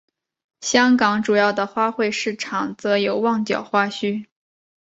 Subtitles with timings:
[0.61, 4.25] 香港主要的花卉市场则有旺角花墟。